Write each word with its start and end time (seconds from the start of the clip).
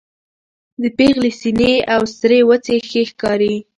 د 0.81 0.83
پېغلې 0.97 1.31
سپينې 1.39 1.73
او 1.93 2.01
سرې 2.17 2.39
وڅې 2.49 2.77
ښې 2.89 3.03
ښکاري 3.11 3.55